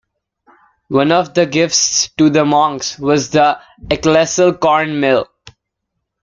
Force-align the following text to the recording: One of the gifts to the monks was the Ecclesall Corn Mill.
One 0.89 1.11
of 1.11 1.35
the 1.35 1.45
gifts 1.45 2.09
to 2.17 2.31
the 2.31 2.43
monks 2.43 2.97
was 2.97 3.29
the 3.29 3.59
Ecclesall 3.91 4.59
Corn 4.59 4.99
Mill. 4.99 5.29